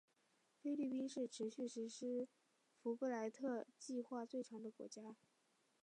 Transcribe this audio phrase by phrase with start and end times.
[0.63, 2.27] 菲律宾是持续实施
[2.81, 5.15] 福布莱特计划最长的国家。